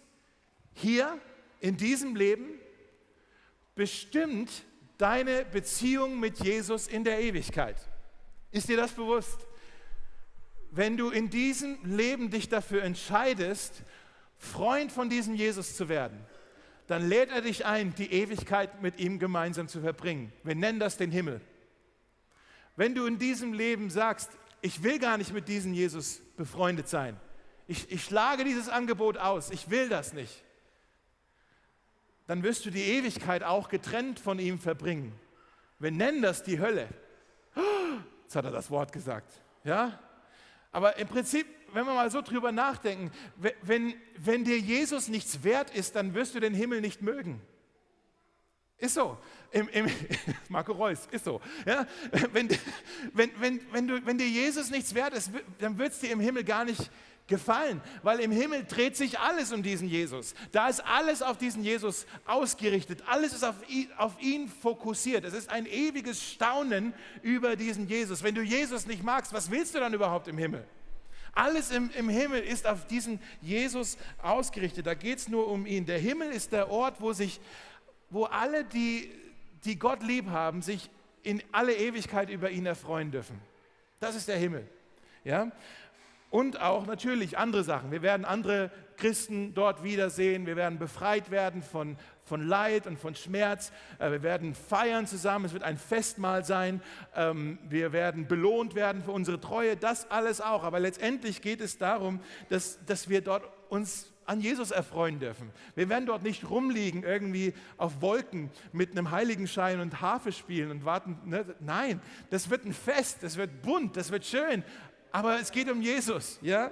[0.75, 1.19] hier
[1.61, 2.59] in diesem Leben
[3.75, 4.65] bestimmt
[4.99, 7.77] deine Beziehung mit Jesus in der Ewigkeit.
[8.51, 9.47] Ist dir das bewusst?
[10.71, 13.83] Wenn du in diesem Leben dich dafür entscheidest,
[14.37, 16.19] Freund von diesem Jesus zu werden,
[16.87, 20.33] dann lädt er dich ein, die Ewigkeit mit ihm gemeinsam zu verbringen.
[20.43, 21.41] Wir nennen das den Himmel.
[22.77, 27.17] Wenn du in diesem Leben sagst, ich will gar nicht mit diesem Jesus befreundet sein,
[27.67, 30.43] ich, ich schlage dieses Angebot aus, ich will das nicht,
[32.31, 35.13] dann wirst du die Ewigkeit auch getrennt von ihm verbringen.
[35.81, 36.87] Wir nennen das die Hölle.
[38.23, 39.33] Jetzt hat er das Wort gesagt.
[39.65, 39.99] Ja?
[40.71, 43.11] Aber im Prinzip, wenn wir mal so drüber nachdenken,
[43.63, 47.43] wenn, wenn dir Jesus nichts wert ist, dann wirst du den Himmel nicht mögen.
[48.79, 49.19] Ist so.
[49.51, 49.91] Im, im,
[50.49, 51.41] Marco Reus, ist so.
[51.67, 51.85] Ja?
[52.31, 52.49] Wenn,
[53.13, 56.21] wenn, wenn, wenn, du, wenn dir Jesus nichts wert ist, dann wird es dir im
[56.21, 56.93] Himmel gar nicht
[57.31, 60.35] gefallen, weil im Himmel dreht sich alles um diesen Jesus.
[60.53, 65.25] Da ist alles auf diesen Jesus ausgerichtet, alles ist auf ihn, auf ihn fokussiert.
[65.25, 68.23] Es ist ein ewiges Staunen über diesen Jesus.
[68.23, 70.67] Wenn du Jesus nicht magst, was willst du dann überhaupt im Himmel?
[71.33, 74.87] Alles im, im Himmel ist auf diesen Jesus ausgerichtet.
[74.87, 75.87] Da geht es nur um ihn.
[75.87, 77.41] Der Himmel ist der Ort, wo sich,
[78.11, 79.11] wo alle, die,
[79.65, 80.91] die Gott lieb haben, sich
[81.23, 83.41] in alle Ewigkeit über ihn erfreuen dürfen.
[84.01, 84.67] Das ist der Himmel.
[85.25, 85.53] Ja?
[86.31, 87.91] Und auch natürlich andere Sachen.
[87.91, 90.47] Wir werden andere Christen dort wiedersehen.
[90.47, 93.73] Wir werden befreit werden von, von Leid und von Schmerz.
[93.99, 95.47] Äh, wir werden feiern zusammen.
[95.47, 96.83] Es wird ein Festmahl sein.
[97.17, 99.77] Ähm, wir werden belohnt werden für unsere Treue.
[99.77, 100.63] Das alles auch.
[100.63, 105.51] Aber letztendlich geht es darum, dass, dass wir dort uns an Jesus erfreuen dürfen.
[105.75, 110.85] Wir werden dort nicht rumliegen, irgendwie auf Wolken mit einem Heiligenschein und Harfe spielen und
[110.85, 111.19] warten.
[111.25, 111.45] Ne?
[111.59, 114.63] Nein, das wird ein Fest, das wird bunt, das wird schön.
[115.13, 116.39] Aber es geht um Jesus.
[116.43, 116.71] Ja?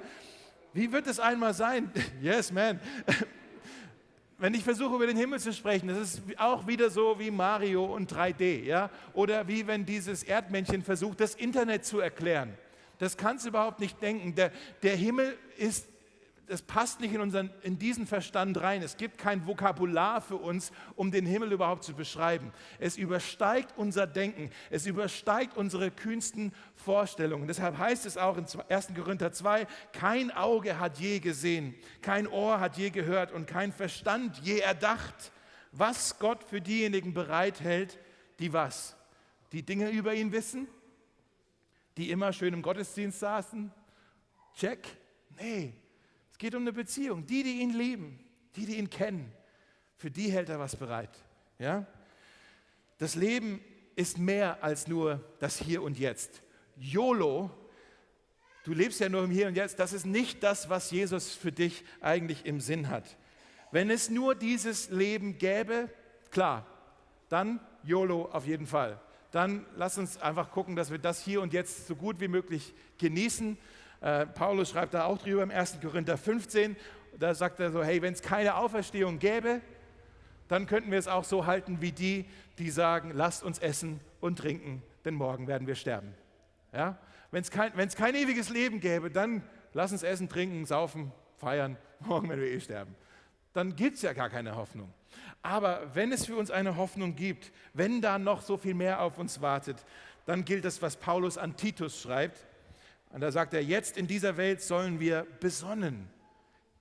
[0.72, 1.90] Wie wird es einmal sein?
[2.22, 2.81] Yes, man.
[4.38, 7.85] Wenn ich versuche, über den Himmel zu sprechen, das ist auch wieder so wie Mario
[7.85, 8.62] und 3D.
[8.62, 8.88] Ja?
[9.12, 12.57] Oder wie wenn dieses Erdmännchen versucht, das Internet zu erklären.
[12.98, 14.37] Das kannst du überhaupt nicht denken.
[14.37, 14.53] Der,
[14.85, 15.88] der Himmel ist
[16.48, 18.82] das passt nicht in, unseren, in diesen Verstand rein.
[18.82, 22.52] Es gibt kein Vokabular für uns, um den Himmel überhaupt zu beschreiben.
[22.78, 24.50] Es übersteigt unser Denken.
[24.70, 27.46] Es übersteigt unsere kühnsten Vorstellungen.
[27.46, 28.88] Deshalb heißt es auch in 1.
[28.94, 34.38] Korinther 2, kein Auge hat je gesehen, kein Ohr hat je gehört und kein Verstand
[34.38, 35.32] je erdacht,
[35.72, 37.98] was Gott für diejenigen bereithält,
[38.38, 38.96] die was?
[39.52, 40.66] Die Dinge über ihn wissen?
[41.98, 43.70] Die immer schön im Gottesdienst saßen?
[44.54, 44.87] Check?
[45.38, 45.74] Nee,
[46.38, 47.27] es geht um eine Beziehung.
[47.27, 48.16] Die, die ihn lieben,
[48.55, 49.33] die, die ihn kennen,
[49.96, 51.11] für die hält er was bereit.
[51.59, 51.85] Ja?
[52.98, 53.59] Das Leben
[53.96, 56.42] ist mehr als nur das Hier und Jetzt.
[56.77, 57.51] YOLO,
[58.62, 61.51] du lebst ja nur im Hier und Jetzt, das ist nicht das, was Jesus für
[61.51, 63.16] dich eigentlich im Sinn hat.
[63.72, 65.90] Wenn es nur dieses Leben gäbe,
[66.31, 66.64] klar,
[67.31, 69.01] dann YOLO auf jeden Fall.
[69.33, 72.74] Dann lass uns einfach gucken, dass wir das hier und jetzt so gut wie möglich
[72.98, 73.59] genießen
[74.00, 75.78] äh, Paulus schreibt da auch drüber im 1.
[75.80, 76.76] Korinther 15.
[77.18, 79.61] Da sagt er so, hey, wenn es keine Auferstehung gäbe,
[80.48, 82.24] dann könnten wir es auch so halten wie die,
[82.58, 86.14] die sagen, lasst uns essen und trinken, denn morgen werden wir sterben.
[86.72, 86.98] Ja?
[87.30, 89.42] Wenn es kein, kein ewiges Leben gäbe, dann
[89.74, 92.94] lass uns essen, trinken, saufen, feiern, morgen werden wir eh sterben.
[93.52, 94.92] Dann gibt es ja gar keine Hoffnung.
[95.42, 99.18] Aber wenn es für uns eine Hoffnung gibt, wenn da noch so viel mehr auf
[99.18, 99.84] uns wartet,
[100.26, 102.46] dann gilt das, was Paulus an Titus schreibt.
[103.11, 106.09] Und da sagt er, jetzt in dieser Welt sollen wir besonnen,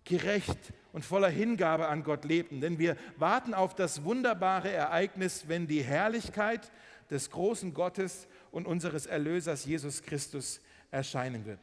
[0.03, 5.67] gerecht und voller Hingabe an Gott leben, denn wir warten auf das wunderbare Ereignis, wenn
[5.67, 6.71] die Herrlichkeit
[7.09, 10.61] des großen Gottes und unseres Erlösers Jesus Christus
[10.91, 11.59] erscheinen wird.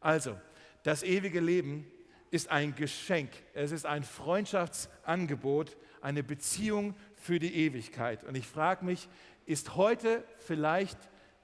[0.00, 0.38] Also,
[0.82, 1.86] das ewige Leben
[2.30, 8.24] ist ein Geschenk, es ist ein Freundschaftsangebot, eine Beziehung für die Ewigkeit.
[8.24, 9.08] Und ich frage mich,
[9.46, 10.98] ist heute vielleicht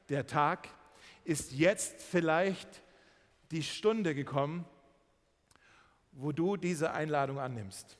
[0.09, 0.69] der Tag,
[1.25, 2.83] ist jetzt vielleicht
[3.51, 4.65] die Stunde gekommen,
[6.13, 7.97] wo du diese Einladung annimmst.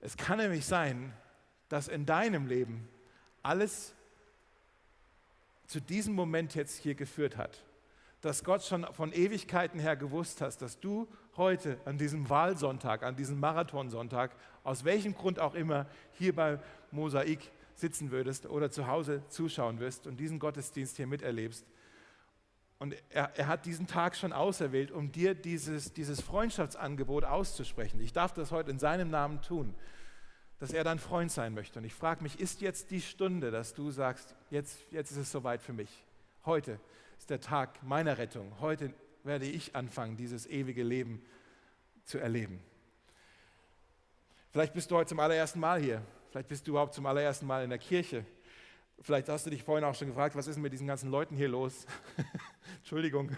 [0.00, 1.12] Es kann nämlich sein,
[1.68, 2.88] dass in deinem Leben
[3.42, 3.94] alles
[5.66, 7.62] zu diesem Moment jetzt hier geführt hat.
[8.22, 13.16] Dass Gott schon von Ewigkeiten her gewusst hast, dass du heute an diesem Wahlsonntag, an
[13.16, 14.32] diesem Marathonsonntag,
[14.64, 16.58] aus welchem Grund auch immer, hier bei
[16.90, 17.50] Mosaik
[17.80, 21.66] sitzen würdest oder zu Hause zuschauen wirst und diesen Gottesdienst hier miterlebst.
[22.78, 28.00] Und er, er, hat diesen Tag schon auserwählt, um dir dieses, dieses Freundschaftsangebot auszusprechen.
[28.00, 29.74] Ich darf das heute in seinem Namen tun,
[30.58, 31.78] dass er dein Freund sein möchte.
[31.78, 35.30] Und ich frage mich, ist jetzt die Stunde, dass du sagst, jetzt, jetzt ist es
[35.30, 35.90] soweit für mich.
[36.46, 36.80] Heute
[37.18, 38.50] ist der Tag meiner Rettung.
[38.60, 41.22] Heute werde ich anfangen, dieses ewige Leben
[42.04, 42.60] zu erleben.
[44.52, 46.02] Vielleicht bist du heute zum allerersten Mal hier.
[46.30, 48.24] Vielleicht bist du überhaupt zum allerersten Mal in der Kirche.
[49.02, 51.48] Vielleicht hast du dich vorhin auch schon gefragt, was ist mit diesen ganzen Leuten hier
[51.48, 51.86] los?
[52.76, 53.30] Entschuldigung.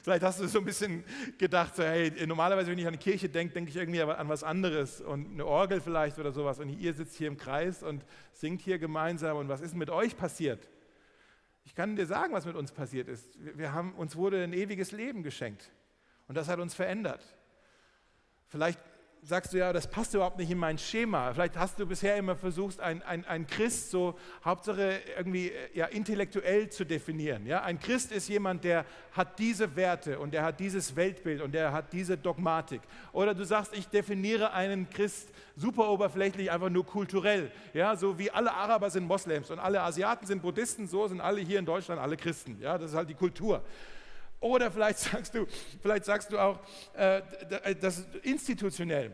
[0.00, 1.04] Vielleicht hast du so ein bisschen
[1.38, 4.44] gedacht, so, hey, normalerweise, wenn ich an die Kirche denke, denke ich irgendwie an was
[4.44, 6.58] anderes und eine Orgel vielleicht oder sowas.
[6.58, 9.36] Und ihr sitzt hier im Kreis und singt hier gemeinsam.
[9.36, 10.70] Und was ist mit euch passiert?
[11.64, 13.28] Ich kann dir sagen, was mit uns passiert ist.
[13.56, 15.70] Wir haben, uns wurde ein ewiges Leben geschenkt.
[16.28, 17.22] Und das hat uns verändert.
[18.48, 18.78] Vielleicht
[19.24, 21.32] sagst du ja, das passt überhaupt nicht in mein Schema.
[21.32, 25.86] Vielleicht hast du bisher immer versucht, ein, ein, ein Christ so Hauptsache irgendwie äh, ja,
[25.86, 27.46] intellektuell zu definieren.
[27.46, 27.62] Ja?
[27.62, 31.72] Ein Christ ist jemand, der hat diese Werte und der hat dieses Weltbild und der
[31.72, 32.80] hat diese Dogmatik.
[33.12, 37.52] Oder du sagst, ich definiere einen Christ super oberflächlich, einfach nur kulturell.
[37.74, 37.94] Ja?
[37.94, 41.60] So wie alle Araber sind Moslems und alle Asiaten sind Buddhisten, so sind alle hier
[41.60, 42.58] in Deutschland alle Christen.
[42.60, 42.76] Ja?
[42.76, 43.62] Das ist halt die Kultur.
[44.42, 45.46] Oder vielleicht sagst du,
[45.80, 46.58] vielleicht sagst du auch
[46.94, 47.22] äh,
[47.80, 49.12] das institutionell,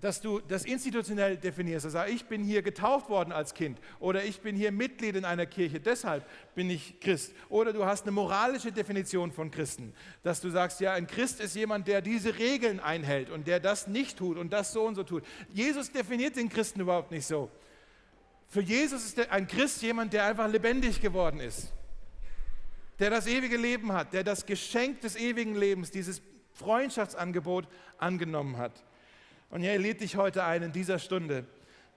[0.00, 1.86] dass du das institutionell definierst.
[1.86, 5.46] Also ich bin hier getauft worden als Kind oder ich bin hier Mitglied in einer
[5.46, 6.24] Kirche, deshalb
[6.56, 7.32] bin ich Christ.
[7.48, 9.94] Oder du hast eine moralische Definition von Christen,
[10.24, 13.86] dass du sagst, ja, ein Christ ist jemand, der diese Regeln einhält und der das
[13.86, 15.24] nicht tut und das so und so tut.
[15.52, 17.48] Jesus definiert den Christen überhaupt nicht so.
[18.48, 21.72] Für Jesus ist ein Christ jemand, der einfach lebendig geworden ist
[22.98, 28.84] der das ewige Leben hat, der das Geschenk des ewigen Lebens, dieses Freundschaftsangebot angenommen hat.
[29.50, 31.46] Und er lädt dich heute ein in dieser Stunde,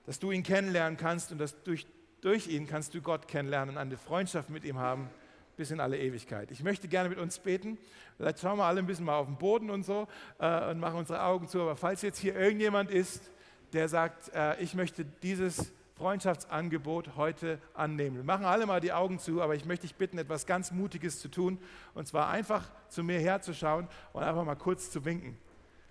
[0.06, 1.88] dass du ihn kennenlernen kannst und dass durch,
[2.22, 5.10] durch ihn kannst du Gott kennenlernen und eine Freundschaft mit ihm haben
[5.58, 6.50] bis in alle Ewigkeit.
[6.52, 7.78] Ich möchte gerne mit uns beten.
[8.18, 10.08] Vielleicht schauen wir alle ein bisschen mal auf den Boden und so
[10.40, 11.62] äh, und machen unsere Augen zu.
[11.62, 13.30] Aber falls jetzt hier irgendjemand ist,
[13.74, 18.16] der sagt, äh, ich möchte dieses Freundschaftsangebot heute annehmen.
[18.18, 21.20] Wir machen alle mal die Augen zu, aber ich möchte dich bitten, etwas ganz Mutiges
[21.20, 21.60] zu tun.
[21.94, 25.38] Und zwar einfach zu mir herzuschauen und einfach mal kurz zu winken.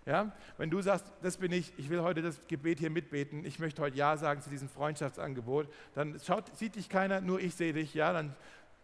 [0.06, 0.32] Ja?
[0.58, 3.82] Wenn du sagst, das bin ich, ich will heute das Gebet hier mitbeten, ich möchte
[3.82, 7.94] heute Ja sagen zu diesem Freundschaftsangebot, dann schaut, sieht dich keiner, nur ich sehe dich,
[7.94, 8.34] ja, dann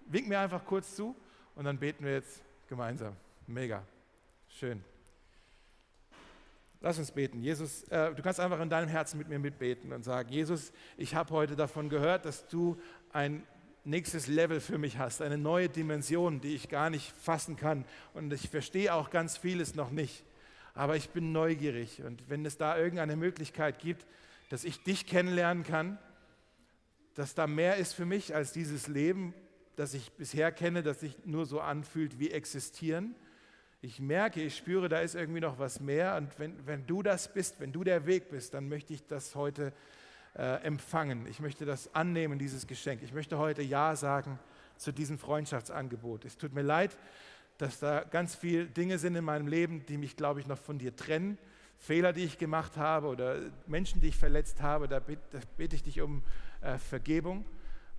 [0.07, 1.17] wink mir einfach kurz zu
[1.57, 3.17] und dann beten wir jetzt gemeinsam.
[3.49, 3.83] Mega.
[4.49, 4.85] Schön.
[6.87, 7.43] Lass uns beten.
[7.43, 11.15] Jesus, äh, du kannst einfach in deinem Herzen mit mir mitbeten und sagen, Jesus, ich
[11.15, 12.77] habe heute davon gehört, dass du
[13.13, 13.43] ein
[13.85, 17.85] nächstes Level für mich hast, eine neue Dimension, die ich gar nicht fassen kann.
[18.15, 20.25] Und ich verstehe auch ganz vieles noch nicht
[20.77, 22.03] aber ich bin neugierig.
[22.03, 24.07] Und wenn es da irgendeine Möglichkeit gibt,
[24.51, 25.99] dass ich dich kennenlernen kann,
[27.15, 29.35] dass da mehr ist für mich als dieses Leben,
[29.75, 33.15] das ich bisher kenne, das sich nur so anfühlt wie existieren.
[33.87, 36.17] Ich merke, ich spüre, da ist irgendwie noch was mehr.
[36.17, 39.37] Und wenn, wenn du das bist, wenn du der Weg bist, dann möchte ich das
[39.37, 39.73] heute
[40.35, 41.25] äh, empfangen.
[41.29, 43.05] Ich möchte das annehmen, dieses Geschenk.
[43.05, 44.41] Ich möchte heute Ja sagen
[44.77, 46.25] zu diesem Freundschaftsangebot.
[46.25, 46.99] Es tut mir leid,
[47.59, 50.81] dass da ganz viele Dinge sind in meinem Leben, die mich, glaube ich, noch von
[50.81, 51.39] dir trennen.
[51.79, 56.01] Fehler, die ich gemacht habe oder Menschen, die ich verletzt habe, da bete ich dich
[56.01, 56.25] um
[56.61, 57.45] äh, Vergebung.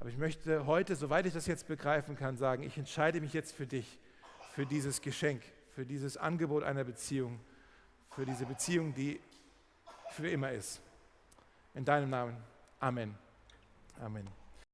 [0.01, 3.55] Aber ich möchte heute, soweit ich das jetzt begreifen kann, sagen, ich entscheide mich jetzt
[3.55, 3.99] für dich,
[4.53, 5.41] für dieses Geschenk,
[5.77, 7.39] für dieses Angebot einer Beziehung,
[8.09, 9.19] für diese Beziehung, die
[10.09, 10.81] für immer ist.
[11.75, 12.35] In deinem Namen.
[12.79, 13.15] Amen.
[14.01, 14.27] Amen.